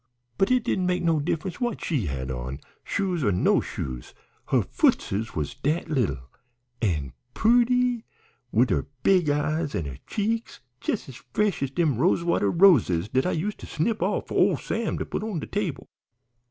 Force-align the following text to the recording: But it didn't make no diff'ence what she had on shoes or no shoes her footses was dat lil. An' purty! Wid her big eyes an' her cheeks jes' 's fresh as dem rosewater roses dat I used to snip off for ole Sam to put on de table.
But 0.39 0.49
it 0.49 0.63
didn't 0.63 0.87
make 0.87 1.03
no 1.03 1.19
diff'ence 1.19 1.61
what 1.61 1.85
she 1.85 2.07
had 2.07 2.31
on 2.31 2.59
shoes 2.83 3.23
or 3.23 3.31
no 3.31 3.59
shoes 3.61 4.15
her 4.47 4.63
footses 4.63 5.35
was 5.35 5.53
dat 5.53 5.91
lil. 5.91 6.17
An' 6.81 7.13
purty! 7.35 8.03
Wid 8.51 8.71
her 8.71 8.87
big 9.03 9.29
eyes 9.29 9.75
an' 9.75 9.85
her 9.85 9.99
cheeks 10.07 10.59
jes' 10.83 11.07
's 11.07 11.23
fresh 11.35 11.61
as 11.61 11.69
dem 11.69 11.99
rosewater 11.99 12.49
roses 12.49 13.09
dat 13.09 13.27
I 13.27 13.31
used 13.33 13.59
to 13.59 13.67
snip 13.67 14.01
off 14.01 14.29
for 14.29 14.39
ole 14.39 14.57
Sam 14.57 14.97
to 14.97 15.05
put 15.05 15.21
on 15.21 15.37
de 15.39 15.45
table. 15.45 15.87